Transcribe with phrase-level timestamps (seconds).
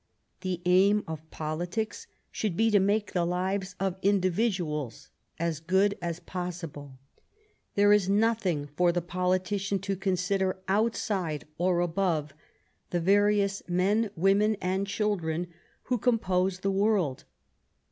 [0.39, 6.19] The aim of politics should be to make the lives of individuals as good as
[6.19, 6.97] possible.
[7.75, 12.33] There is nothing for the politician to consider outside or above
[12.89, 15.53] the various men, women, and children
[15.83, 17.25] who compose the world.